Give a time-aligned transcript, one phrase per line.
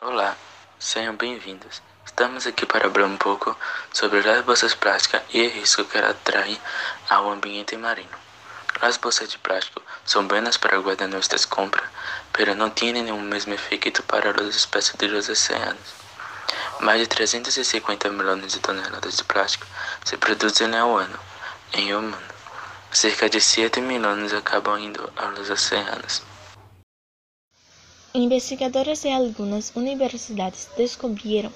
[0.00, 0.36] Olá,
[0.76, 1.80] sejam bem-vindos.
[2.04, 3.56] Estamos aqui para falar um pouco
[3.92, 6.60] sobre as bolsas plásticas e o risco que elas traem
[7.08, 8.10] ao ambiente marino.
[8.80, 11.88] As bolsas de plástico são buenas para guardar nossas compras,
[12.36, 15.94] mas não têm o mesmo efeito para os espécies dos oceanos.
[16.80, 19.64] Mais de 350 milhões de toneladas de plástico
[20.04, 21.20] se produzem ao ano
[21.72, 22.34] em o mundo.
[22.90, 26.31] Cerca de 7 milhões acabam indo aos oceanos.
[28.14, 31.50] Investigadores de algunas universidades descubrieron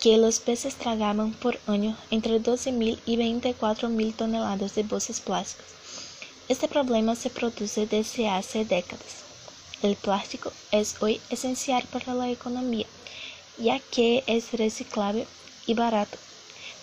[0.00, 5.66] que los peces tragaban por año entre 12.000 y 24.000 toneladas de bolsas plásticas.
[6.48, 9.22] Este problema se produce desde hace décadas.
[9.82, 12.86] El plástico es hoy esencial para la economía,
[13.58, 15.26] ya que es reciclable
[15.66, 16.16] y barato,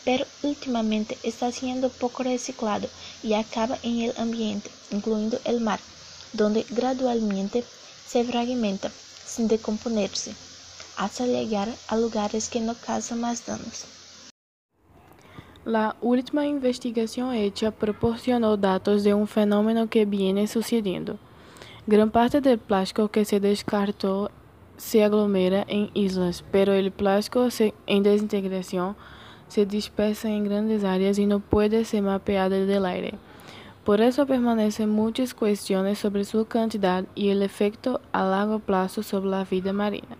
[0.05, 2.87] pero últimamente está siendo poco reciclado
[3.23, 5.79] y acaba en el ambiente, incluyendo el mar,
[6.33, 7.63] donde gradualmente
[8.09, 10.33] se fragmenta sin decomponerse,
[10.97, 13.85] hasta llegar a lugares que no causan más danos.
[15.63, 21.19] La última investigación hecha proporcionó datos de un fenómeno que viene sucediendo.
[21.85, 24.31] Gran parte del plástico que se descartó
[24.77, 27.47] se aglomera en islas, pero el plástico
[27.85, 28.95] en desintegración
[29.49, 33.19] se dispersa en grandes áreas y no puede ser mapeado del aire.
[33.89, 39.31] Por eso permanecen muchas cuestiones sobre su cantidad y el efecto a largo plazo sobre
[39.31, 40.15] la vida marina.